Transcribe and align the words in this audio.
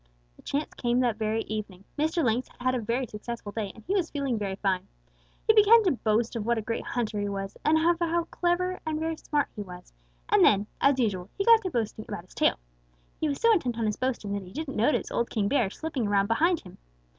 "The 0.35 0.41
chance 0.41 0.73
came 0.73 0.99
that 1.01 1.17
very 1.17 1.43
evening. 1.43 1.83
Mr. 1.95 2.23
Lynx 2.25 2.47
had 2.47 2.59
had 2.61 2.73
a 2.73 2.79
very 2.79 3.05
successful 3.05 3.51
day, 3.51 3.71
and 3.75 3.83
he 3.85 3.93
was 3.93 4.09
feeling 4.09 4.35
very 4.35 4.55
fine. 4.55 4.87
He 5.45 5.53
began 5.53 5.83
to 5.83 5.91
boast 5.91 6.35
of 6.35 6.43
what 6.43 6.57
a 6.57 6.61
great 6.63 6.83
hunter 6.83 7.19
he 7.19 7.29
was, 7.29 7.55
and 7.63 7.77
of 7.77 7.83
how 7.99 8.07
very 8.07 8.25
clever 8.31 8.79
and 8.83 8.99
very 8.99 9.17
smart 9.17 9.49
he 9.55 9.61
was, 9.61 9.93
and 10.27 10.43
then, 10.43 10.65
as 10.81 10.99
usual, 10.99 11.29
he 11.37 11.45
got 11.45 11.61
to 11.61 11.69
boasting 11.69 12.05
about 12.07 12.25
his 12.25 12.33
tail. 12.33 12.57
He 13.19 13.29
was 13.29 13.39
so 13.39 13.53
intent 13.53 13.77
on 13.77 13.85
his 13.85 13.95
boasting 13.95 14.33
that 14.33 14.41
he 14.41 14.51
didn't 14.53 14.75
notice 14.75 15.11
old 15.11 15.29
King 15.29 15.47
Bear 15.47 15.69
slipping 15.69 16.07
around 16.07 16.25
behind 16.25 16.61
him. 16.61 16.79